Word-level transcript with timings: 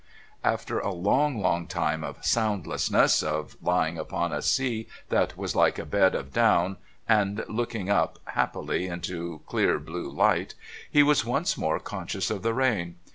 After 0.43 0.79
a 0.79 0.91
long, 0.91 1.39
long 1.39 1.67
time 1.67 2.03
of 2.03 2.25
soundlessness, 2.25 3.21
of 3.21 3.55
lying 3.61 3.99
upon 3.99 4.33
a 4.33 4.41
sea 4.41 4.87
that 5.09 5.37
was 5.37 5.55
like 5.55 5.77
a 5.77 5.85
bed 5.85 6.15
of 6.15 6.33
down, 6.33 6.77
and 7.07 7.45
looking 7.47 7.87
up, 7.91 8.17
happily 8.25 8.87
into 8.87 9.41
clear 9.45 9.77
blue 9.77 10.09
light, 10.09 10.55
he 10.89 11.03
was 11.03 11.23
once 11.23 11.55
more 11.55 11.79
conscious 11.79 12.31
of 12.31 12.41
the 12.41 12.55
rain. 12.55 12.95